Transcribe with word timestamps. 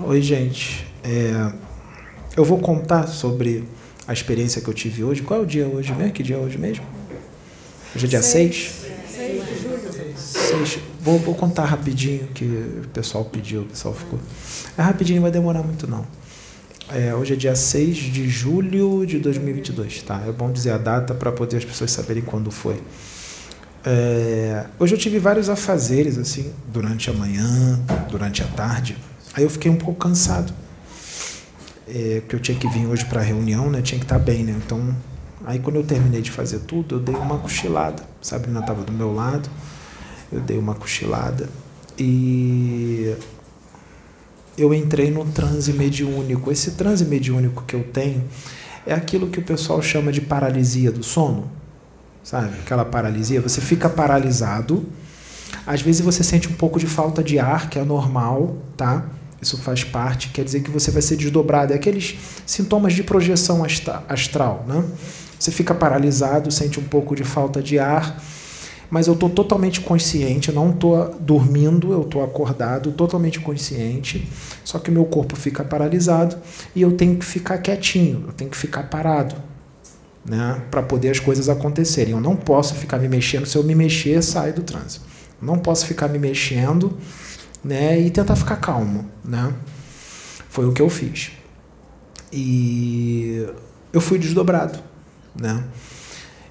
Oi, 0.00 0.22
gente. 0.22 0.86
É, 1.02 1.52
eu 2.36 2.44
vou 2.44 2.58
contar 2.58 3.08
sobre 3.08 3.64
a 4.06 4.12
experiência 4.12 4.62
que 4.62 4.68
eu 4.68 4.74
tive 4.74 5.02
hoje. 5.02 5.22
Qual 5.22 5.40
é 5.40 5.42
o 5.42 5.46
dia 5.46 5.66
hoje 5.66 5.92
mesmo? 5.92 6.12
Que 6.12 6.22
dia 6.22 6.36
é 6.36 6.38
hoje 6.38 6.56
mesmo? 6.56 6.84
Hoje 7.94 8.06
é 8.06 8.08
dia 8.08 8.22
6? 8.22 8.74
6 9.08 9.44
de 9.44 9.60
julho. 9.60 10.14
6. 10.16 10.78
Vou, 11.00 11.18
vou 11.18 11.34
contar 11.34 11.64
rapidinho, 11.64 12.28
que 12.28 12.44
o 12.44 12.88
pessoal 12.92 13.24
pediu, 13.24 13.62
o 13.62 13.64
pessoal 13.64 13.92
ficou. 13.92 14.20
É 14.76 14.82
rapidinho, 14.82 15.20
vai 15.20 15.32
demorar 15.32 15.64
muito 15.64 15.88
não. 15.88 16.06
É, 16.90 17.12
hoje 17.12 17.32
é 17.32 17.36
dia 17.36 17.56
6 17.56 17.96
de 17.96 18.28
julho 18.28 19.04
de 19.04 19.18
2022, 19.18 20.02
tá? 20.02 20.22
É 20.28 20.30
bom 20.30 20.52
dizer 20.52 20.70
a 20.70 20.78
data 20.78 21.12
para 21.12 21.32
poder 21.32 21.56
as 21.56 21.64
pessoas 21.64 21.90
saberem 21.90 22.22
quando 22.22 22.52
foi. 22.52 22.80
É, 23.84 24.64
hoje 24.78 24.94
eu 24.94 24.98
tive 24.98 25.18
vários 25.18 25.48
afazeres, 25.48 26.16
assim, 26.18 26.52
durante 26.72 27.10
a 27.10 27.12
manhã, 27.12 27.80
durante 28.08 28.44
a 28.44 28.46
tarde. 28.46 28.96
Aí 29.38 29.44
eu 29.44 29.50
fiquei 29.50 29.70
um 29.70 29.76
pouco 29.76 30.00
cansado. 30.00 30.52
É, 31.86 32.20
porque 32.20 32.34
eu 32.36 32.40
tinha 32.40 32.58
que 32.58 32.68
vir 32.68 32.86
hoje 32.86 33.04
para 33.04 33.20
a 33.20 33.22
reunião, 33.22 33.70
né? 33.70 33.80
Tinha 33.80 33.98
que 33.98 34.04
estar 34.04 34.18
tá 34.18 34.24
bem, 34.24 34.42
né? 34.42 34.60
Então, 34.64 34.94
aí 35.44 35.60
quando 35.60 35.76
eu 35.76 35.84
terminei 35.84 36.20
de 36.20 36.30
fazer 36.32 36.58
tudo, 36.60 36.96
eu 36.96 36.98
dei 36.98 37.14
uma 37.14 37.38
cochilada. 37.38 38.02
Sabrina 38.20 38.58
estava 38.58 38.82
do 38.82 38.92
meu 38.92 39.14
lado, 39.14 39.48
eu 40.32 40.40
dei 40.40 40.58
uma 40.58 40.74
cochilada. 40.74 41.48
E 41.96 43.14
eu 44.56 44.74
entrei 44.74 45.10
no 45.10 45.24
transe 45.26 45.72
mediúnico. 45.72 46.50
Esse 46.50 46.72
transe 46.72 47.04
mediúnico 47.04 47.62
que 47.64 47.74
eu 47.74 47.84
tenho 47.84 48.24
é 48.84 48.92
aquilo 48.92 49.28
que 49.28 49.38
o 49.38 49.42
pessoal 49.42 49.80
chama 49.80 50.10
de 50.10 50.20
paralisia 50.20 50.90
do 50.90 51.04
sono 51.04 51.48
sabe? 52.28 52.58
Aquela 52.60 52.84
paralisia. 52.84 53.40
Você 53.40 53.60
fica 53.60 53.88
paralisado. 53.88 54.84
Às 55.66 55.80
vezes 55.80 56.02
você 56.02 56.22
sente 56.22 56.46
um 56.48 56.52
pouco 56.52 56.78
de 56.78 56.86
falta 56.86 57.22
de 57.22 57.38
ar, 57.38 57.70
que 57.70 57.78
é 57.78 57.84
normal, 57.84 58.58
tá? 58.76 59.06
Isso 59.40 59.56
faz 59.58 59.84
parte, 59.84 60.30
quer 60.30 60.44
dizer 60.44 60.60
que 60.60 60.70
você 60.70 60.90
vai 60.90 61.02
ser 61.02 61.16
desdobrado. 61.16 61.72
É 61.72 61.76
aqueles 61.76 62.16
sintomas 62.44 62.92
de 62.92 63.02
projeção 63.02 63.64
astral, 64.08 64.64
né? 64.66 64.84
Você 65.38 65.52
fica 65.52 65.74
paralisado, 65.74 66.50
sente 66.50 66.80
um 66.80 66.84
pouco 66.84 67.14
de 67.14 67.22
falta 67.22 67.62
de 67.62 67.78
ar, 67.78 68.20
mas 68.90 69.06
eu 69.06 69.14
estou 69.14 69.30
totalmente 69.30 69.80
consciente, 69.80 70.50
não 70.50 70.70
estou 70.70 71.14
dormindo, 71.20 71.92
eu 71.92 72.02
estou 72.02 72.24
acordado, 72.24 72.90
totalmente 72.90 73.38
consciente, 73.38 74.28
só 74.64 74.78
que 74.80 74.90
o 74.90 74.92
meu 74.92 75.04
corpo 75.04 75.36
fica 75.36 75.62
paralisado 75.62 76.36
e 76.74 76.82
eu 76.82 76.92
tenho 76.92 77.16
que 77.16 77.24
ficar 77.24 77.58
quietinho, 77.58 78.24
eu 78.26 78.32
tenho 78.32 78.50
que 78.50 78.56
ficar 78.56 78.84
parado 78.84 79.36
né, 80.24 80.62
para 80.70 80.82
poder 80.82 81.10
as 81.10 81.20
coisas 81.20 81.48
acontecerem. 81.48 82.12
Eu 82.12 82.20
não 82.20 82.34
posso 82.34 82.74
ficar 82.74 82.98
me 82.98 83.08
mexendo, 83.08 83.46
se 83.46 83.56
eu 83.56 83.62
me 83.62 83.74
mexer, 83.74 84.22
sai 84.22 84.52
do 84.52 84.62
trânsito. 84.62 85.04
Não 85.40 85.58
posso 85.58 85.86
ficar 85.86 86.08
me 86.08 86.18
mexendo 86.18 86.96
né, 87.68 88.00
e 88.00 88.10
tentar 88.10 88.34
ficar 88.34 88.56
calmo. 88.56 89.04
Né? 89.24 89.52
Foi 90.48 90.66
o 90.66 90.72
que 90.72 90.80
eu 90.80 90.88
fiz. 90.88 91.32
E 92.32 93.46
eu 93.92 94.00
fui 94.00 94.18
desdobrado. 94.18 94.78
Né? 95.38 95.62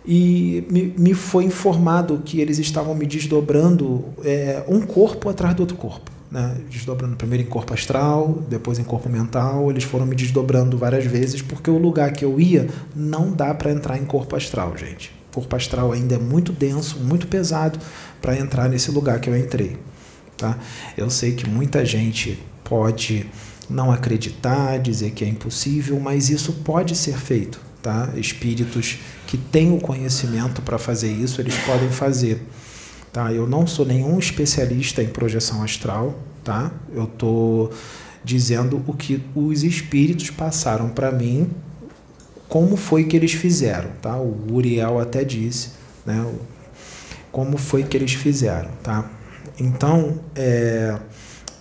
E 0.06 0.66
me, 0.70 0.94
me 0.98 1.14
foi 1.14 1.44
informado 1.44 2.22
que 2.24 2.40
eles 2.40 2.60
estavam 2.60 2.96
me 2.96 3.06
desdobrando 3.06 4.06
é, 4.24 4.64
um 4.68 4.82
corpo 4.82 5.28
atrás 5.30 5.56
do 5.56 5.62
outro 5.62 5.76
corpo 5.76 6.12
né, 6.32 6.58
desdobrando 6.70 7.16
primeiro 7.16 7.44
em 7.44 7.48
corpo 7.48 7.74
astral, 7.74 8.44
depois 8.50 8.78
em 8.80 8.84
corpo 8.84 9.10
mental. 9.10 9.70
Eles 9.72 9.84
foram 9.84 10.06
me 10.06 10.16
desdobrando 10.16 10.78
várias 10.78 11.06
vezes, 11.06 11.42
porque 11.42 11.70
o 11.70 11.78
lugar 11.78 12.12
que 12.12 12.24
eu 12.24 12.40
ia 12.40 12.68
não 12.96 13.32
dá 13.32 13.54
para 13.54 13.72
entrar 13.72 13.98
em 13.98 14.06
corpo 14.06 14.36
astral, 14.36 14.76
gente. 14.78 15.12
Corpo 15.34 15.56
astral 15.56 15.92
ainda 15.92 16.16
é 16.16 16.20
muito 16.20 16.52
denso, 16.52 17.00
muito 17.00 17.28
pesado 17.28 17.80
para 18.22 18.38
entrar 18.38 18.68
nesse 18.70 18.92
lugar 18.92 19.20
que 19.20 19.30
eu 19.30 19.38
entrei. 19.38 19.78
Tá? 20.38 20.58
Eu 20.96 21.10
sei 21.10 21.34
que 21.34 21.50
muita 21.50 21.84
gente 21.84 22.40
pode 22.64 23.26
não 23.70 23.92
acreditar, 23.92 24.78
dizer 24.78 25.12
que 25.12 25.26
é 25.26 25.28
impossível, 25.28 26.00
mas 26.00 26.30
isso 26.30 26.54
pode 26.54 26.96
ser 26.96 27.18
feito. 27.18 27.60
Tá? 27.82 28.10
Espíritos 28.16 29.00
que 29.26 29.38
têm 29.38 29.74
o 29.76 29.80
conhecimento 29.80 30.62
para 30.62 30.78
fazer 30.78 31.12
isso, 31.12 31.42
eles 31.42 31.56
podem 31.60 31.90
fazer. 31.90 32.42
Tá? 33.12 33.34
Eu 33.34 33.48
não 33.48 33.66
sou 33.66 33.86
nenhum 33.86 34.20
especialista 34.20 35.02
em 35.02 35.08
projeção 35.08 35.64
astral, 35.64 36.18
tá? 36.44 36.72
Eu 36.94 37.06
estou 37.06 37.74
dizendo 38.24 38.84
o 38.86 38.94
que 38.94 39.24
os 39.34 39.64
espíritos 39.64 40.30
passaram 40.30 40.90
para 40.90 41.12
mim, 41.12 41.50
como 42.48 42.78
foi 42.78 43.06
que 43.06 43.16
eles 43.16 43.34
fizeram, 43.34 43.90
tá? 44.02 44.18
O 44.18 44.54
Uriel 44.54 45.00
até 45.00 45.24
disse, 45.24 45.70
né? 46.06 46.26
Como 47.32 47.58
foi 47.58 47.84
que 47.84 47.96
eles 47.96 48.14
fizeram, 48.14 48.70
tá? 48.84 49.10
Então, 49.60 50.20
é, 50.36 50.98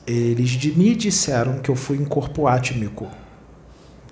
eles 0.07 0.57
me 0.77 0.95
disseram 0.95 1.59
que 1.59 1.71
eu 1.71 1.77
fui 1.77 1.97
em 1.97 2.05
corpo 2.05 2.47
átmico, 2.47 3.09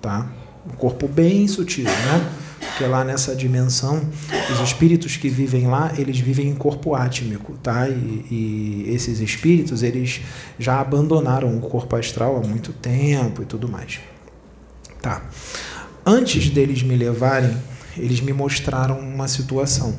tá? 0.01 0.27
Um 0.65 0.75
corpo 0.75 1.07
bem 1.07 1.47
sutil, 1.47 1.85
né? 1.85 2.31
porque 2.75 2.85
lá 2.87 3.05
nessa 3.05 3.33
dimensão, 3.33 4.01
os 4.51 4.59
espíritos 4.59 5.15
que 5.15 5.29
vivem 5.29 5.65
lá, 5.67 5.93
eles 5.97 6.19
vivem 6.19 6.49
em 6.49 6.55
corpo 6.55 6.93
átmico, 6.93 7.53
tá? 7.63 7.87
E, 7.87 8.25
e, 8.29 8.85
esses 8.93 9.21
espíritos, 9.21 9.81
eles 9.81 10.19
já 10.59 10.81
abandonaram 10.81 11.55
o 11.57 11.61
corpo 11.61 11.95
astral 11.95 12.35
há 12.35 12.45
muito 12.45 12.73
tempo 12.73 13.41
e 13.41 13.45
tudo 13.45 13.69
mais. 13.69 14.01
Tá. 15.01 15.23
Antes 16.05 16.49
deles 16.49 16.83
me 16.83 16.97
levarem, 16.97 17.55
eles 17.97 18.19
me 18.19 18.33
mostraram 18.33 18.99
uma 18.99 19.29
situação 19.29 19.97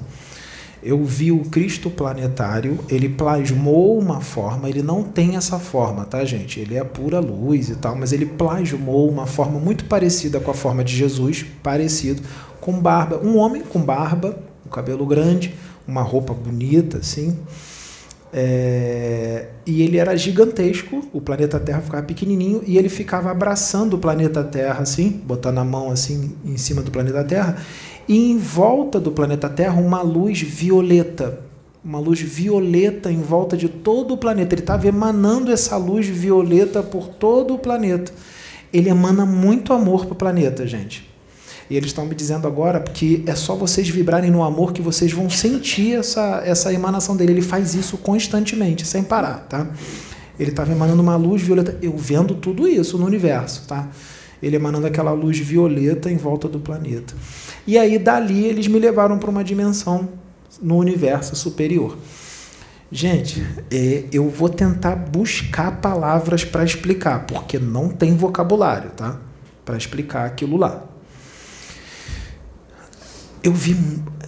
eu 0.87 1.03
vi 1.05 1.33
o 1.33 1.41
Cristo 1.41 1.91
planetário, 1.91 2.79
ele 2.89 3.09
plasmou 3.09 3.99
uma 3.99 4.21
forma, 4.21 4.69
ele 4.69 4.83
não 4.83 5.03
tem 5.03 5.35
essa 5.35 5.59
forma, 5.59 6.05
tá, 6.05 6.25
gente? 6.25 6.61
Ele 6.61 6.77
é 6.77 6.85
pura 6.85 7.19
luz 7.19 7.69
e 7.69 7.75
tal, 7.75 7.97
mas 7.97 8.13
ele 8.13 8.25
plasmou 8.25 9.11
uma 9.11 9.27
forma 9.27 9.59
muito 9.59 9.87
parecida 9.87 10.39
com 10.39 10.49
a 10.49 10.55
forma 10.55 10.85
de 10.85 10.95
Jesus, 10.95 11.45
parecido, 11.61 12.23
com 12.61 12.79
barba, 12.79 13.19
um 13.19 13.37
homem 13.37 13.63
com 13.63 13.81
barba, 13.81 14.39
um 14.65 14.71
cabelo 14.71 15.05
grande, 15.05 15.53
uma 15.89 16.03
roupa 16.03 16.33
bonita, 16.33 16.99
assim. 16.99 17.37
É, 18.33 19.49
e 19.65 19.83
ele 19.83 19.99
era 19.99 20.17
gigantesco, 20.17 21.09
o 21.13 21.21
planeta 21.21 21.59
Terra 21.59 21.81
ficava 21.81 22.03
pequenininho 22.05 22.63
e 22.65 22.79
ele 22.79 22.89
ficava 22.89 23.31
abraçando 23.31 23.95
o 23.95 23.99
planeta 23.99 24.45
Terra, 24.45 24.83
assim, 24.83 25.11
botando 25.11 25.59
a 25.59 25.65
mão 25.65 25.91
assim 25.91 26.35
em 26.45 26.57
cima 26.57 26.83
do 26.83 26.91
planeta 26.91 27.25
Terra 27.25 27.57
e 28.09 28.31
em 28.31 28.39
volta 28.39 29.01
do 29.01 29.11
planeta 29.11 29.49
Terra 29.49 29.81
uma 29.81 30.03
luz 30.03 30.41
violeta, 30.41 31.41
uma 31.85 31.99
luz 31.99 32.21
violeta 32.21 33.11
em 33.11 33.21
volta 33.21 33.57
de 33.57 33.69
todo 33.69 34.15
o 34.15 34.17
planeta. 34.17 34.55
Ele 34.55 34.63
estava 34.63 34.87
emanando 34.87 35.53
essa 35.53 35.77
luz 35.77 36.07
violeta 36.07 36.83
por 36.83 37.09
todo 37.09 37.55
o 37.55 37.59
planeta. 37.59 38.13
Ele 38.73 38.89
emana 38.89 39.25
muito 39.25 39.73
amor 39.73 40.05
para 40.05 40.13
o 40.13 40.17
planeta, 40.17 40.67
gente. 40.67 41.09
E 41.69 41.77
eles 41.77 41.89
estão 41.89 42.07
me 42.07 42.15
dizendo 42.15 42.47
agora 42.47 42.81
que 42.81 43.25
é 43.27 43.35
só 43.35 43.57
vocês 43.57 43.89
vibrarem 43.89 44.31
no 44.31 44.43
amor 44.43 44.73
que 44.73 44.81
vocês 44.81 45.13
vão 45.13 45.29
sentir 45.29 45.99
essa, 45.99 46.43
essa 46.45 46.73
emanação 46.73 47.17
dele. 47.17 47.33
Ele 47.33 47.43
faz 47.43 47.75
isso 47.75 47.99
constantemente, 47.99 48.87
sem 48.87 49.03
parar, 49.03 49.47
tá? 49.49 49.67
Ele 50.39 50.51
estava 50.51 50.71
emanando 50.71 51.03
uma 51.03 51.17
luz 51.17 51.43
violeta. 51.43 51.77
Eu 51.83 51.97
vendo 51.97 52.35
tudo 52.35 52.69
isso 52.69 52.99
no 52.99 53.07
universo, 53.07 53.65
tá? 53.67 53.89
Ele 54.43 54.57
emanando 54.57 54.87
aquela 54.87 55.13
luz 55.13 55.39
violeta 55.39 56.11
em 56.11 56.17
volta 56.17 56.49
do 56.49 56.61
planeta. 56.61 57.15
E 57.67 57.79
aí 57.79 57.99
dali 57.99 58.45
eles 58.45 58.67
me 58.67 58.79
levaram 58.79 59.19
para 59.19 59.31
uma 59.31 59.43
dimensão 59.43 60.09
no 60.61 60.77
universo 60.77 61.35
superior. 61.35 61.97
Gente, 62.91 63.45
é, 63.71 64.05
eu 64.13 64.31
vou 64.31 64.49
tentar 64.49 64.95
buscar 64.95 65.81
palavras 65.81 66.45
para 66.45 66.65
explicar, 66.65 67.27
porque 67.27 67.59
não 67.59 67.89
tem 67.89 68.15
vocabulário, 68.15 68.91
tá? 68.91 69.19
Para 69.65 69.77
explicar 69.77 70.25
aquilo 70.25 70.57
lá. 70.57 70.85
Eu 73.43 73.53
vi 73.53 73.77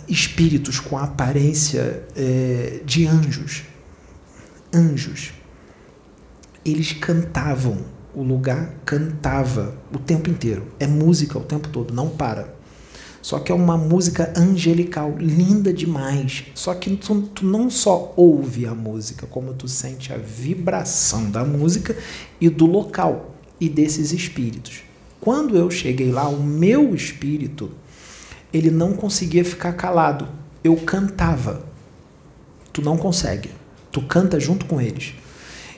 espíritos 0.08 0.80
com 0.80 0.98
aparência 0.98 2.02
é, 2.16 2.80
de 2.84 3.06
anjos. 3.06 3.62
Anjos. 4.74 5.32
Eles 6.64 6.92
cantavam, 6.92 7.78
o 8.18 8.22
lugar 8.24 8.74
cantava 8.84 9.74
o 9.94 9.98
tempo 9.98 10.28
inteiro. 10.28 10.66
É 10.80 10.88
música 10.88 11.38
o 11.38 11.42
tempo 11.42 11.68
todo, 11.68 11.94
não 11.94 12.08
para. 12.08 12.52
Só 13.22 13.38
que 13.38 13.52
é 13.52 13.54
uma 13.54 13.76
música 13.76 14.32
angelical, 14.36 15.14
linda 15.18 15.72
demais. 15.72 16.44
Só 16.52 16.74
que 16.74 16.96
tu, 16.96 17.22
tu, 17.22 17.46
não 17.46 17.70
só 17.70 18.12
ouve 18.16 18.66
a 18.66 18.74
música, 18.74 19.24
como 19.26 19.54
tu 19.54 19.68
sente 19.68 20.12
a 20.12 20.16
vibração 20.16 21.30
da 21.30 21.44
música 21.44 21.96
e 22.40 22.48
do 22.48 22.66
local 22.66 23.34
e 23.60 23.68
desses 23.68 24.12
espíritos. 24.12 24.82
Quando 25.20 25.56
eu 25.56 25.70
cheguei 25.70 26.10
lá, 26.10 26.28
o 26.28 26.42
meu 26.42 26.94
espírito, 26.94 27.70
ele 28.52 28.70
não 28.70 28.94
conseguia 28.94 29.44
ficar 29.44 29.74
calado. 29.74 30.28
Eu 30.64 30.74
cantava. 30.76 31.62
Tu 32.72 32.82
não 32.82 32.96
consegue. 32.96 33.50
Tu 33.92 34.02
canta 34.02 34.40
junto 34.40 34.66
com 34.66 34.80
eles. 34.80 35.14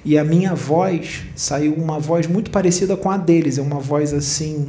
E 0.05 0.17
a 0.17 0.25
minha 0.25 0.55
voz 0.55 1.23
saiu 1.37 1.75
uma 1.75 1.99
voz 1.99 2.27
muito 2.27 2.51
parecida 2.51 2.97
com 2.97 3.11
a 3.11 3.17
deles, 3.17 3.59
é 3.59 3.63
uma 3.63 3.79
voz 3.79 4.15
assim 4.15 4.69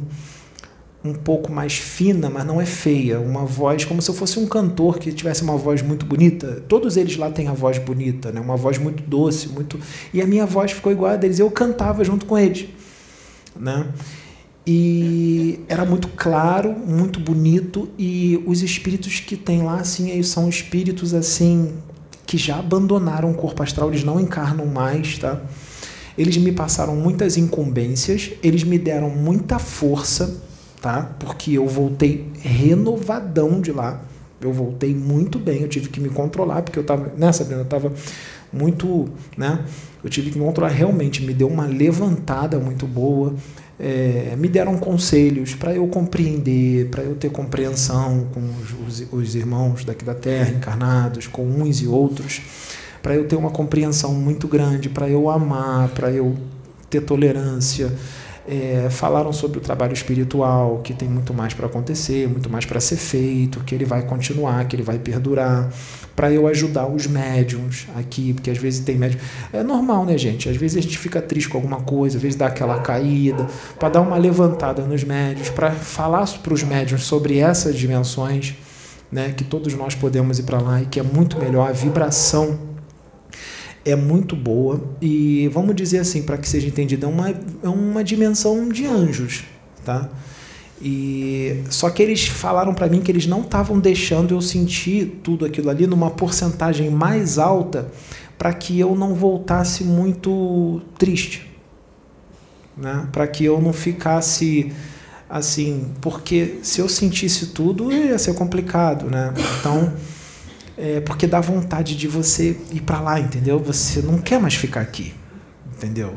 um 1.04 1.14
pouco 1.14 1.50
mais 1.50 1.74
fina, 1.74 2.30
mas 2.30 2.46
não 2.46 2.60
é 2.60 2.66
feia. 2.66 3.18
Uma 3.18 3.44
voz 3.44 3.84
como 3.84 4.00
se 4.00 4.08
eu 4.08 4.14
fosse 4.14 4.38
um 4.38 4.46
cantor 4.46 4.98
que 4.98 5.12
tivesse 5.12 5.42
uma 5.42 5.56
voz 5.56 5.82
muito 5.82 6.06
bonita. 6.06 6.62
Todos 6.68 6.96
eles 6.96 7.16
lá 7.16 7.30
têm 7.30 7.48
a 7.48 7.52
voz 7.52 7.78
bonita, 7.78 8.30
né? 8.30 8.40
uma 8.40 8.56
voz 8.56 8.78
muito 8.78 9.02
doce, 9.02 9.48
muito. 9.48 9.80
E 10.14 10.22
a 10.22 10.26
minha 10.26 10.46
voz 10.46 10.70
ficou 10.70 10.92
igual 10.92 11.12
a 11.12 11.16
deles. 11.16 11.38
Eu 11.40 11.50
cantava 11.50 12.04
junto 12.04 12.24
com 12.24 12.38
eles. 12.38 12.66
né? 13.58 13.88
E 14.64 15.58
era 15.68 15.84
muito 15.84 16.06
claro, 16.06 16.70
muito 16.70 17.18
bonito 17.18 17.88
e 17.98 18.40
os 18.46 18.62
espíritos 18.62 19.18
que 19.18 19.36
tem 19.36 19.62
lá 19.62 19.80
assim, 19.80 20.22
são 20.22 20.48
espíritos 20.48 21.12
assim 21.14 21.72
que 22.32 22.38
já 22.38 22.58
abandonaram 22.58 23.30
o 23.30 23.34
corpo 23.34 23.62
astral, 23.62 23.90
eles 23.90 24.04
não 24.04 24.18
encarnam 24.18 24.64
mais, 24.64 25.18
tá? 25.18 25.38
Eles 26.16 26.38
me 26.38 26.50
passaram 26.50 26.96
muitas 26.96 27.36
incumbências, 27.36 28.30
eles 28.42 28.64
me 28.64 28.78
deram 28.78 29.10
muita 29.10 29.58
força, 29.58 30.40
tá? 30.80 31.14
Porque 31.18 31.52
eu 31.52 31.68
voltei 31.68 32.26
renovadão 32.40 33.60
de 33.60 33.70
lá. 33.70 34.00
Eu 34.40 34.50
voltei 34.50 34.94
muito 34.94 35.38
bem, 35.38 35.60
eu 35.60 35.68
tive 35.68 35.90
que 35.90 36.00
me 36.00 36.08
controlar, 36.08 36.62
porque 36.62 36.78
eu 36.78 36.84
tava, 36.84 37.12
né, 37.18 37.30
Sabrina, 37.32 37.60
eu 37.60 37.66
tava 37.66 37.92
muito, 38.50 39.10
né? 39.36 39.62
Eu 40.02 40.08
tive 40.08 40.30
que 40.30 40.38
me 40.38 40.44
controlar 40.46 40.70
realmente, 40.70 41.22
me 41.22 41.34
deu 41.34 41.48
uma 41.48 41.66
levantada 41.66 42.58
muito 42.58 42.86
boa. 42.86 43.34
É, 43.84 44.36
me 44.38 44.48
deram 44.48 44.78
conselhos 44.78 45.56
para 45.56 45.74
eu 45.74 45.88
compreender, 45.88 46.86
para 46.86 47.02
eu 47.02 47.16
ter 47.16 47.30
compreensão 47.30 48.28
com 48.32 48.40
os, 48.40 49.00
os, 49.00 49.12
os, 49.12 49.34
irmãos 49.34 49.84
daqui 49.84 50.04
da 50.04 50.14
Terra, 50.14 50.50
encarnados, 50.50 51.26
com 51.26 51.44
uns 51.44 51.82
e 51.82 51.88
outros, 51.88 52.40
para 53.02 53.16
eu 53.16 53.26
ter 53.26 53.34
uma 53.34 53.50
compreensão 53.50 54.14
muito 54.14 54.46
grande, 54.46 54.88
para 54.88 55.08
eu 55.08 55.28
amar, 55.28 55.88
para 55.88 56.12
eu 56.12 56.36
ter 56.88 57.00
tolerância. 57.00 57.92
É, 58.46 58.88
falaram 58.90 59.32
sobre 59.32 59.58
o 59.58 59.60
trabalho 59.60 59.92
espiritual, 59.92 60.80
que 60.82 60.92
tem 60.92 61.08
muito 61.08 61.32
mais 61.32 61.54
para 61.54 61.66
acontecer, 61.66 62.28
muito 62.28 62.50
mais 62.50 62.66
para 62.66 62.80
ser 62.80 62.96
feito, 62.96 63.60
que 63.60 63.72
ele 63.72 63.84
vai 63.84 64.02
continuar, 64.02 64.64
que 64.66 64.74
ele 64.74 64.82
vai 64.82 64.98
perdurar, 64.98 65.70
para 66.16 66.30
eu 66.30 66.46
ajudar 66.48 66.86
os 66.86 67.06
médiums 67.06 67.86
aqui, 67.96 68.32
porque 68.32 68.50
às 68.50 68.58
vezes 68.58 68.80
tem 68.80 68.96
médium. 68.96 69.20
É 69.52 69.62
normal, 69.62 70.04
né, 70.04 70.18
gente? 70.18 70.48
Às 70.48 70.56
vezes 70.56 70.76
a 70.76 70.80
gente 70.80 70.98
fica 70.98 71.22
triste 71.22 71.48
com 71.48 71.58
alguma 71.58 71.80
coisa, 71.82 72.16
às 72.16 72.22
vezes 72.22 72.36
dá 72.36 72.46
aquela 72.46 72.80
caída, 72.80 73.46
para 73.78 73.88
dar 73.88 74.00
uma 74.00 74.16
levantada 74.16 74.82
nos 74.82 75.04
médiums, 75.04 75.48
para 75.48 75.70
falar 75.70 76.26
para 76.42 76.52
os 76.52 76.62
médiums 76.62 77.04
sobre 77.04 77.38
essas 77.38 77.76
dimensões, 77.76 78.54
né, 79.10 79.32
que 79.36 79.44
todos 79.44 79.74
nós 79.74 79.94
podemos 79.94 80.38
ir 80.38 80.44
para 80.44 80.58
lá 80.58 80.82
e 80.82 80.86
que 80.86 80.98
é 80.98 81.02
muito 81.02 81.38
melhor 81.38 81.68
a 81.68 81.72
vibração 81.72 82.71
é 83.84 83.96
muito 83.96 84.36
boa. 84.36 84.82
E 85.00 85.48
vamos 85.52 85.74
dizer 85.74 85.98
assim 85.98 86.22
para 86.22 86.38
que 86.38 86.48
seja 86.48 86.66
entendido 86.66 87.06
é 87.06 87.08
uma, 87.08 87.30
é 87.30 87.68
uma 87.68 88.02
dimensão 88.02 88.68
de 88.68 88.86
anjos 88.86 89.44
tá? 89.84 90.08
E 90.80 91.62
só 91.70 91.90
que 91.90 92.02
eles 92.02 92.26
falaram 92.26 92.74
para 92.74 92.88
mim 92.88 93.00
que 93.00 93.10
eles 93.10 93.26
não 93.26 93.42
estavam 93.42 93.78
deixando 93.78 94.34
eu 94.34 94.40
sentir 94.40 95.20
tudo 95.22 95.44
aquilo 95.44 95.70
ali 95.70 95.86
numa 95.86 96.10
porcentagem 96.10 96.90
mais 96.90 97.38
alta 97.38 97.88
para 98.36 98.52
que 98.52 98.80
eu 98.80 98.96
não 98.96 99.14
voltasse 99.14 99.84
muito 99.84 100.80
triste 100.98 101.48
né? 102.76 103.06
Para 103.12 103.26
que 103.28 103.44
eu 103.44 103.60
não 103.60 103.72
ficasse 103.72 104.72
assim 105.30 105.86
porque 106.00 106.58
se 106.62 106.80
eu 106.80 106.88
sentisse 106.88 107.48
tudo 107.48 107.92
ia 107.92 108.18
ser 108.18 108.34
complicado 108.34 109.08
né? 109.08 109.32
Então 109.60 109.92
é, 110.76 111.00
porque 111.00 111.26
dá 111.26 111.40
vontade 111.40 111.96
de 111.96 112.08
você 112.08 112.56
ir 112.72 112.80
para 112.80 113.00
lá, 113.00 113.20
entendeu? 113.20 113.58
Você 113.58 114.00
não 114.00 114.18
quer 114.18 114.40
mais 114.40 114.54
ficar 114.54 114.80
aqui, 114.80 115.14
entendeu? 115.76 116.14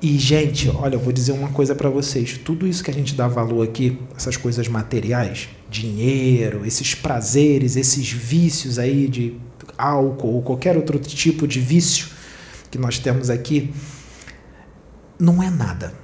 E 0.00 0.18
gente, 0.18 0.68
olha, 0.68 0.96
eu 0.96 1.00
vou 1.00 1.12
dizer 1.12 1.30
uma 1.30 1.50
coisa 1.50 1.76
para 1.76 1.88
vocês. 1.88 2.36
Tudo 2.36 2.66
isso 2.66 2.82
que 2.82 2.90
a 2.90 2.94
gente 2.94 3.14
dá 3.14 3.28
valor 3.28 3.62
aqui, 3.62 3.98
essas 4.16 4.36
coisas 4.36 4.66
materiais, 4.66 5.48
dinheiro, 5.70 6.66
esses 6.66 6.92
prazeres, 6.94 7.76
esses 7.76 8.10
vícios 8.10 8.80
aí 8.80 9.06
de 9.06 9.36
álcool 9.78 10.34
ou 10.34 10.42
qualquer 10.42 10.76
outro 10.76 10.98
tipo 10.98 11.46
de 11.46 11.60
vício 11.60 12.08
que 12.68 12.78
nós 12.78 12.98
temos 12.98 13.30
aqui, 13.30 13.72
não 15.18 15.40
é 15.40 15.50
nada. 15.50 15.94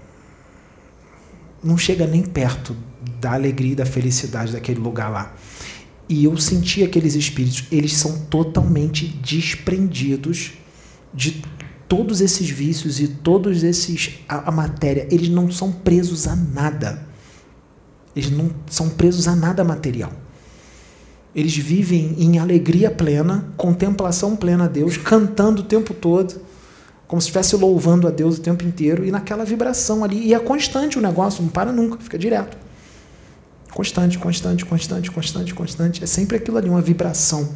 Não 1.62 1.76
chega 1.76 2.06
nem 2.06 2.22
perto 2.22 2.76
da 3.20 3.32
alegria 3.32 3.72
e 3.72 3.75
da 3.75 3.86
felicidade 3.86 4.52
daquele 4.52 4.78
lugar 4.78 5.10
lá. 5.10 5.34
E 6.08 6.25
eu 6.25 6.37
senti 6.38 6.82
aqueles 6.82 7.14
espíritos, 7.14 7.64
eles 7.70 7.94
são 7.94 8.19
totalmente 8.31 9.06
desprendidos 9.06 10.52
de 11.12 11.43
todos 11.88 12.20
esses 12.20 12.49
vícios 12.49 13.00
e 13.00 13.08
todos 13.08 13.62
esses 13.62 14.20
a, 14.28 14.49
a, 14.49 14.52
matéria, 14.52 15.08
eles 15.10 15.28
não 15.28 15.50
são 15.50 15.72
presos 15.72 16.26
a 16.26 16.37
nada. 16.37 17.06
Eles 18.14 18.31
não 18.31 18.50
são 18.69 18.88
presos 18.90 19.26
a 19.26 19.34
nada 19.34 19.64
material. 19.64 20.12
Eles 21.34 21.56
vivem 21.56 22.14
em 22.19 22.38
alegria 22.38 22.90
plena, 22.90 23.49
contemplação 23.56 24.37
plena 24.37 24.64
a 24.64 24.69
Deus, 24.69 24.96
cantando 24.96 25.62
o 25.62 25.64
tempo 25.64 25.94
todo, 25.94 26.40
como 27.06 27.22
se 27.22 27.28
estivesse 27.28 27.56
louvando 27.56 28.06
a 28.06 28.11
Deus 28.11 28.38
o 28.38 28.40
tempo 28.40 28.64
inteiro 28.64 29.04
e 29.04 29.11
naquela 29.11 29.44
vibração 29.44 30.04
ali. 30.04 30.26
E 30.26 30.34
é 30.34 30.38
constante 30.38 30.99
o 30.99 31.02
negócio, 31.02 31.43
não 31.43 31.50
para 31.50 31.72
nunca, 31.72 31.99
fica 31.99 32.19
direto. 32.19 32.56
Constante, 33.73 34.19
constante, 34.19 34.65
constante, 34.65 35.11
constante, 35.11 35.55
constante. 35.55 36.05
É 36.05 36.06
sempre 36.06 36.37
aquilo 36.37 36.59
ali, 36.59 36.69
uma 36.69 36.81
vibração 36.81 37.49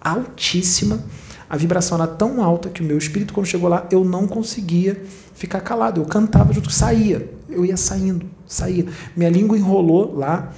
altíssima. 0.00 1.00
A 1.48 1.56
vibração 1.56 1.96
era 1.98 2.06
tão 2.06 2.42
alta 2.42 2.68
que 2.68 2.82
o 2.82 2.84
meu 2.84 2.98
espírito, 2.98 3.32
quando 3.32 3.46
chegou 3.46 3.68
lá, 3.68 3.86
eu 3.90 4.04
não 4.04 4.26
conseguia 4.26 5.02
ficar 5.34 5.60
calado. 5.60 6.00
Eu 6.00 6.04
cantava 6.04 6.52
junto, 6.52 6.70
saía. 6.70 7.30
Eu 7.48 7.64
ia 7.64 7.76
saindo, 7.76 8.26
saía. 8.46 8.86
Minha 9.16 9.30
língua 9.30 9.56
enrolou 9.56 10.16
lá. 10.16 10.52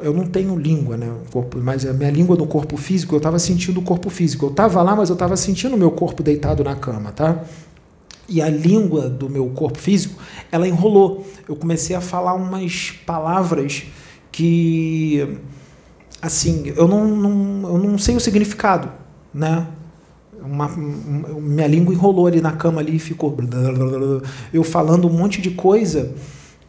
Eu 0.00 0.14
não 0.14 0.24
tenho 0.24 0.56
língua, 0.56 0.96
né? 0.96 1.12
Corpo, 1.32 1.58
mas 1.58 1.84
a 1.84 1.92
minha 1.92 2.10
língua 2.10 2.36
no 2.36 2.46
corpo 2.46 2.76
físico, 2.76 3.14
eu 3.14 3.18
estava 3.18 3.38
sentindo 3.38 3.80
o 3.80 3.82
corpo 3.82 4.08
físico. 4.08 4.46
Eu 4.46 4.50
estava 4.50 4.82
lá, 4.82 4.94
mas 4.94 5.08
eu 5.08 5.14
estava 5.14 5.36
sentindo 5.36 5.74
o 5.74 5.78
meu 5.78 5.90
corpo 5.90 6.22
deitado 6.22 6.62
na 6.62 6.76
cama, 6.76 7.10
tá? 7.12 7.44
E 8.30 8.40
a 8.40 8.48
língua 8.48 9.10
do 9.10 9.28
meu 9.28 9.46
corpo 9.48 9.76
físico, 9.76 10.22
ela 10.52 10.66
enrolou. 10.68 11.26
Eu 11.48 11.56
comecei 11.56 11.96
a 11.96 12.00
falar 12.00 12.34
umas 12.34 12.92
palavras 13.04 13.82
que 14.30 15.36
assim 16.22 16.72
eu 16.76 16.86
não, 16.86 17.08
não, 17.08 17.68
eu 17.70 17.78
não 17.78 17.98
sei 17.98 18.14
o 18.14 18.20
significado, 18.20 18.88
né? 19.34 19.66
Uma, 20.40 20.68
minha 20.68 21.66
língua 21.66 21.92
enrolou 21.92 22.26
ali 22.26 22.40
na 22.40 22.52
cama 22.52 22.80
ali 22.80 22.96
e 22.96 22.98
ficou 22.98 23.36
eu 24.54 24.64
falando 24.64 25.06
um 25.06 25.12
monte 25.12 25.42
de 25.42 25.50
coisa 25.50 26.14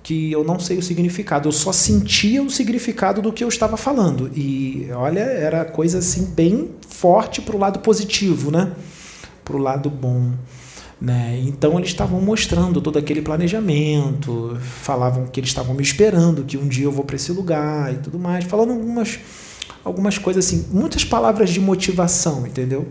que 0.04 0.32
eu 0.32 0.44
não 0.44 0.60
sei 0.60 0.78
o 0.78 0.82
significado. 0.82 1.48
Eu 1.48 1.52
só 1.52 1.72
sentia 1.72 2.42
o 2.42 2.50
significado 2.50 3.22
do 3.22 3.32
que 3.32 3.44
eu 3.44 3.48
estava 3.48 3.78
falando 3.78 4.32
e 4.36 4.88
olha 4.94 5.22
era 5.22 5.64
coisa 5.64 6.00
assim 6.00 6.26
bem 6.26 6.72
forte 6.90 7.42
para 7.42 7.56
o 7.56 7.60
lado 7.60 7.80
positivo, 7.80 8.52
né? 8.52 8.74
Para 9.46 9.56
o 9.56 9.60
lado 9.60 9.90
bom. 9.90 10.32
Né? 11.02 11.42
Então 11.48 11.80
eles 11.80 11.90
estavam 11.90 12.22
mostrando 12.22 12.80
todo 12.80 13.00
aquele 13.00 13.24
planejamento, 13.24 14.56
falavam 14.62 15.26
que 15.26 15.40
eles 15.40 15.50
estavam 15.50 15.74
me 15.74 15.82
esperando, 15.82 16.44
que 16.44 16.58
um 16.58 16.68
dia 16.68 16.86
eu 16.86 16.92
vou 16.92 17.04
para 17.04 17.16
esse 17.16 17.32
lugar 17.32 17.92
e 17.92 17.98
tudo 17.98 18.20
mais, 18.20 18.46
falando 18.46 18.74
algumas, 18.74 19.20
algumas 19.84 20.20
coisas 20.20 20.46
assim, 20.46 20.68
muitas 20.72 21.04
palavras 21.04 21.50
de 21.50 21.60
motivação, 21.60 22.46
entendeu? 22.46 22.88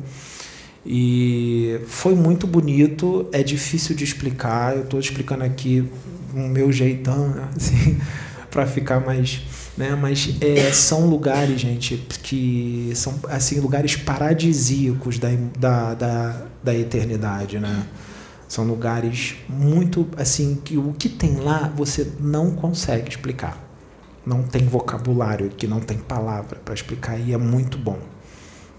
E 0.85 1.79
foi 1.87 2.17
muito 2.17 2.49
bonito, 2.49 3.29
é 3.33 3.45
difícil 3.45 3.95
de 3.95 4.03
explicar, 4.03 4.75
eu 4.75 4.83
estou 4.83 4.99
explicando 4.99 5.45
aqui 5.45 5.89
o 6.35 6.39
meu 6.39 6.73
jeitão, 6.73 7.29
né? 7.29 7.49
assim, 7.57 7.97
para 8.51 8.67
ficar 8.67 8.99
mais. 8.99 9.41
Né? 9.81 9.97
Mas 9.97 10.37
é, 10.43 10.71
são 10.75 11.07
lugares, 11.07 11.59
gente, 11.59 11.97
que 12.23 12.93
são 12.95 13.19
assim 13.31 13.61
lugares 13.61 13.97
paradisíacos 13.97 15.19
da, 15.19 15.31
da, 15.59 15.95
da, 15.95 16.43
da 16.63 16.75
eternidade, 16.75 17.59
né? 17.59 17.87
São 18.47 18.67
lugares 18.67 19.37
muito 19.49 20.07
assim 20.19 20.61
que 20.63 20.77
o 20.77 20.93
que 20.93 21.09
tem 21.09 21.37
lá 21.37 21.73
você 21.75 22.13
não 22.21 22.51
consegue 22.51 23.09
explicar. 23.09 23.59
Não 24.27 24.43
tem 24.43 24.67
vocabulário, 24.67 25.49
que 25.49 25.67
não 25.67 25.81
tem 25.81 25.97
palavra 25.97 26.59
para 26.63 26.75
explicar 26.75 27.19
e 27.19 27.33
é 27.33 27.39
muito 27.39 27.79
bom. 27.79 27.99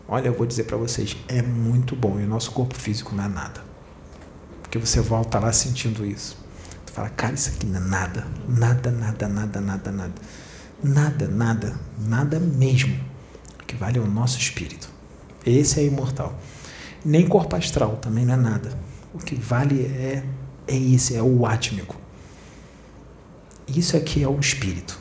Olha, 0.07 0.27
eu 0.27 0.33
vou 0.33 0.45
dizer 0.45 0.65
para 0.65 0.77
vocês, 0.77 1.17
é 1.27 1.41
muito 1.41 1.95
bom 1.95 2.19
e 2.19 2.25
o 2.25 2.27
nosso 2.27 2.51
corpo 2.51 2.75
físico 2.75 3.15
não 3.15 3.23
é 3.23 3.27
nada. 3.27 3.63
Porque 4.61 4.77
você 4.77 5.01
volta 5.01 5.39
lá 5.39 5.51
sentindo 5.51 6.05
isso. 6.05 6.37
Tu 6.85 6.91
fala, 6.91 7.09
cara, 7.09 7.33
isso 7.33 7.49
aqui 7.49 7.65
não 7.65 7.81
é 7.81 7.87
nada, 7.87 8.27
nada, 8.47 8.91
nada, 8.91 9.27
nada, 9.27 9.61
nada, 9.61 9.91
nada. 9.91 10.13
Nada, 10.83 11.27
nada, 11.27 11.79
nada 11.99 12.39
mesmo. 12.39 12.99
O 13.61 13.65
que 13.65 13.75
vale 13.75 13.99
é 13.99 14.01
o 14.01 14.07
nosso 14.07 14.39
espírito. 14.39 14.89
Esse 15.45 15.79
é 15.79 15.85
imortal. 15.85 16.39
Nem 17.03 17.27
corpo 17.27 17.55
astral 17.55 17.97
também 17.97 18.25
não 18.25 18.33
é 18.33 18.37
nada. 18.37 18.77
O 19.13 19.19
que 19.19 19.35
vale 19.35 19.81
é, 19.85 20.23
é 20.67 20.75
esse, 20.75 21.15
é 21.15 21.21
o 21.21 21.45
átmico. 21.45 21.95
Isso 23.67 23.95
aqui 23.95 24.23
é 24.23 24.27
o 24.27 24.39
espírito. 24.39 24.99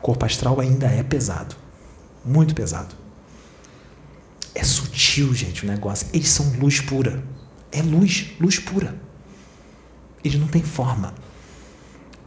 Corpo 0.00 0.24
astral 0.24 0.60
ainda 0.60 0.86
é 0.86 1.02
pesado. 1.02 1.54
Muito 2.24 2.54
pesado. 2.54 2.94
É 4.54 4.62
sutil, 4.62 5.34
gente, 5.34 5.64
o 5.64 5.68
negócio. 5.68 6.06
Eles 6.12 6.28
são 6.28 6.52
luz 6.58 6.80
pura. 6.80 7.22
É 7.70 7.82
luz, 7.82 8.32
luz 8.40 8.58
pura. 8.58 8.94
Eles 10.24 10.38
não 10.38 10.46
têm 10.46 10.62
forma. 10.62 11.14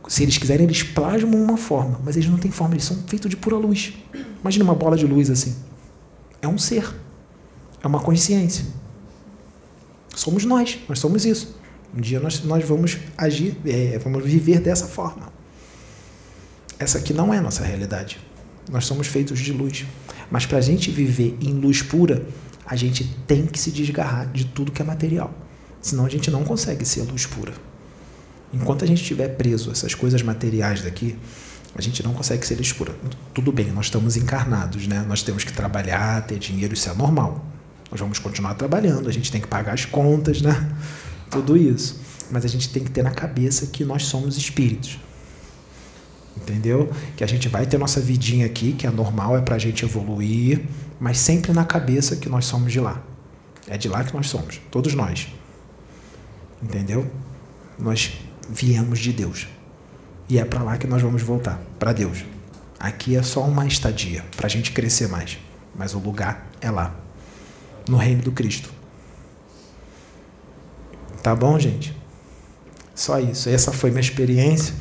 Se 0.07 0.23
eles 0.23 0.37
quiserem, 0.37 0.65
eles 0.65 0.83
plasmam 0.83 1.41
uma 1.41 1.57
forma, 1.57 1.99
mas 2.03 2.15
eles 2.15 2.29
não 2.29 2.37
têm 2.37 2.51
forma, 2.51 2.75
eles 2.75 2.85
são 2.85 2.97
feitos 3.07 3.29
de 3.29 3.35
pura 3.35 3.57
luz. 3.57 3.93
Imagina 4.41 4.63
uma 4.63 4.75
bola 4.75 4.95
de 4.95 5.05
luz 5.05 5.29
assim. 5.29 5.55
É 6.41 6.47
um 6.47 6.57
ser. 6.57 6.93
É 7.83 7.87
uma 7.87 7.99
consciência. 7.99 8.65
Somos 10.15 10.45
nós, 10.45 10.77
nós 10.87 10.99
somos 10.99 11.25
isso. 11.25 11.57
Um 11.95 12.01
dia 12.01 12.19
nós, 12.19 12.43
nós 12.43 12.63
vamos 12.63 12.97
agir, 13.17 13.57
é, 13.65 13.97
vamos 13.99 14.23
viver 14.23 14.59
dessa 14.59 14.85
forma. 14.85 15.33
Essa 16.77 16.97
aqui 16.97 17.13
não 17.13 17.33
é 17.33 17.37
a 17.37 17.41
nossa 17.41 17.63
realidade. 17.63 18.19
Nós 18.69 18.85
somos 18.85 19.07
feitos 19.07 19.39
de 19.39 19.51
luz. 19.51 19.85
Mas 20.29 20.45
para 20.45 20.57
a 20.57 20.61
gente 20.61 20.91
viver 20.91 21.37
em 21.41 21.53
luz 21.53 21.81
pura, 21.81 22.27
a 22.65 22.75
gente 22.75 23.03
tem 23.27 23.45
que 23.45 23.59
se 23.59 23.71
desgarrar 23.71 24.31
de 24.31 24.45
tudo 24.45 24.71
que 24.71 24.81
é 24.81 24.85
material. 24.85 25.33
Senão 25.81 26.05
a 26.05 26.09
gente 26.09 26.31
não 26.31 26.43
consegue 26.43 26.83
ser 26.83 27.03
luz 27.03 27.25
pura. 27.25 27.53
Enquanto 28.55 28.83
a 28.83 28.87
gente 28.87 29.01
estiver 29.01 29.29
preso 29.29 29.69
a 29.69 29.73
essas 29.73 29.93
coisas 29.93 30.21
materiais 30.21 30.81
daqui, 30.81 31.17
a 31.75 31.81
gente 31.81 32.01
não 32.01 32.13
consegue 32.13 32.47
ser 32.47 32.57
pura. 32.73 32.95
Tudo 33.33 33.51
bem, 33.51 33.71
nós 33.71 33.87
estamos 33.87 34.15
encarnados, 34.15 34.87
né? 34.87 35.03
Nós 35.07 35.21
temos 35.21 35.43
que 35.43 35.51
trabalhar, 35.51 36.25
ter 36.25 36.39
dinheiro, 36.39 36.73
isso 36.73 36.89
é 36.89 36.93
normal. 36.93 37.45
Nós 37.91 37.99
vamos 37.99 38.17
continuar 38.17 38.53
trabalhando, 38.53 39.09
a 39.09 39.11
gente 39.11 39.29
tem 39.29 39.41
que 39.41 39.47
pagar 39.47 39.73
as 39.73 39.83
contas, 39.83 40.41
né? 40.41 40.73
Tudo 41.29 41.57
isso. 41.57 41.99
Mas 42.31 42.45
a 42.45 42.47
gente 42.47 42.69
tem 42.69 42.83
que 42.83 42.89
ter 42.89 43.03
na 43.03 43.11
cabeça 43.11 43.67
que 43.67 43.83
nós 43.83 44.05
somos 44.05 44.37
espíritos. 44.37 44.97
Entendeu? 46.37 46.91
Que 47.17 47.23
a 47.23 47.27
gente 47.27 47.49
vai 47.49 47.65
ter 47.65 47.77
nossa 47.77 47.99
vidinha 47.99 48.45
aqui, 48.45 48.71
que 48.73 48.87
é 48.87 48.89
normal, 48.89 49.37
é 49.37 49.41
para 49.41 49.55
a 49.55 49.59
gente 49.59 49.83
evoluir, 49.83 50.65
mas 50.99 51.17
sempre 51.17 51.51
na 51.51 51.65
cabeça 51.65 52.15
que 52.15 52.29
nós 52.29 52.45
somos 52.45 52.71
de 52.71 52.79
lá. 52.79 53.01
É 53.67 53.77
de 53.77 53.89
lá 53.89 54.03
que 54.03 54.13
nós 54.13 54.29
somos, 54.29 54.61
todos 54.71 54.93
nós. 54.93 55.27
Entendeu? 56.61 57.09
Nós 57.77 58.13
viemos 58.49 58.99
de 58.99 59.11
Deus. 59.13 59.47
E 60.27 60.39
é 60.39 60.45
para 60.45 60.63
lá 60.63 60.77
que 60.77 60.87
nós 60.87 61.01
vamos 61.01 61.21
voltar, 61.21 61.59
para 61.77 61.93
Deus. 61.93 62.25
Aqui 62.79 63.15
é 63.15 63.23
só 63.23 63.43
uma 63.43 63.65
estadia, 63.65 64.23
para 64.35 64.47
a 64.47 64.49
gente 64.49 64.71
crescer 64.71 65.07
mais. 65.07 65.37
Mas 65.75 65.93
o 65.93 65.99
lugar 65.99 66.47
é 66.61 66.71
lá, 66.71 66.95
no 67.87 67.97
reino 67.97 68.21
do 68.21 68.31
Cristo. 68.31 68.69
Tá 71.21 71.35
bom, 71.35 71.59
gente? 71.59 71.95
Só 72.93 73.19
isso. 73.19 73.49
Essa 73.49 73.71
foi 73.71 73.89
minha 73.89 74.01
experiência. 74.01 74.73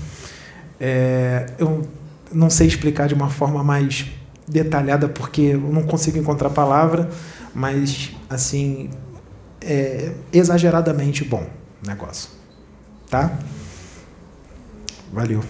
É, 0.78 1.46
eu 1.58 1.88
não 2.32 2.50
sei 2.50 2.66
explicar 2.66 3.08
de 3.08 3.14
uma 3.14 3.30
forma 3.30 3.64
mais 3.64 4.06
detalhada 4.46 5.08
porque 5.08 5.40
eu 5.40 5.60
não 5.60 5.82
consigo 5.82 6.18
encontrar 6.18 6.50
palavra, 6.50 7.08
mas 7.54 8.10
assim 8.28 8.90
é 9.60 10.12
exageradamente 10.32 11.24
bom 11.24 11.48
negócio, 11.86 12.28
tá? 13.14 13.30
Valeu. 15.12 15.40